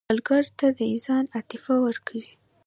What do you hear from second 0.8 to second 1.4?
انسان